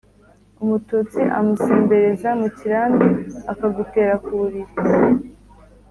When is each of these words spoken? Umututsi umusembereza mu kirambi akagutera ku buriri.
Umututsi 0.63 1.21
umusembereza 1.41 2.29
mu 2.39 2.47
kirambi 2.57 3.09
akagutera 3.51 4.13
ku 4.23 4.31
buriri. 4.39 4.73